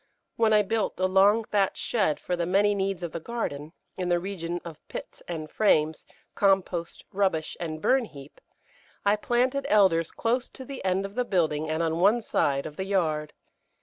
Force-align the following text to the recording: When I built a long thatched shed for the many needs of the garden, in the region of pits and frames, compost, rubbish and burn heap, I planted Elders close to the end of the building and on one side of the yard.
When 0.35 0.51
I 0.51 0.63
built 0.63 0.99
a 0.99 1.05
long 1.05 1.43
thatched 1.43 1.77
shed 1.77 2.19
for 2.19 2.35
the 2.35 2.47
many 2.47 2.73
needs 2.73 3.03
of 3.03 3.11
the 3.11 3.19
garden, 3.19 3.71
in 3.95 4.09
the 4.09 4.17
region 4.19 4.59
of 4.65 4.79
pits 4.87 5.21
and 5.27 5.47
frames, 5.47 6.07
compost, 6.33 7.05
rubbish 7.13 7.55
and 7.59 7.79
burn 7.79 8.05
heap, 8.05 8.41
I 9.05 9.15
planted 9.15 9.67
Elders 9.69 10.09
close 10.09 10.49
to 10.49 10.65
the 10.65 10.83
end 10.83 11.05
of 11.05 11.13
the 11.13 11.23
building 11.23 11.69
and 11.69 11.83
on 11.83 11.99
one 11.99 12.23
side 12.23 12.65
of 12.65 12.77
the 12.77 12.85
yard. 12.85 13.33